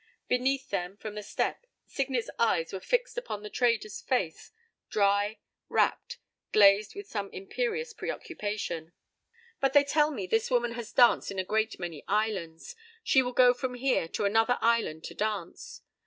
Beneath 0.27 0.69
them, 0.71 0.97
from 0.97 1.13
the 1.13 1.21
step, 1.21 1.67
Signet's 1.85 2.31
eyes 2.39 2.73
were 2.73 2.79
fixed 2.79 3.19
upon 3.19 3.43
the 3.43 3.51
trader's 3.51 4.01
face, 4.01 4.49
dry, 4.89 5.37
rapt, 5.69 6.17
glazed 6.51 6.95
with 6.95 7.05
some 7.05 7.29
imperious 7.29 7.93
preoccupation. 7.93 8.93
"But 9.59 9.73
they 9.73 9.83
tell 9.83 10.09
me 10.09 10.25
this 10.25 10.49
woman 10.49 10.71
has 10.71 10.91
danced 10.91 11.29
in 11.29 11.37
a 11.37 11.43
great 11.43 11.77
many 11.77 12.03
islands. 12.07 12.75
She 13.03 13.21
will 13.21 13.31
go 13.33 13.53
from 13.53 13.75
here 13.75 14.07
to 14.07 14.25
another 14.25 14.57
island 14.59 15.03
to 15.03 15.13
dance. 15.13 15.83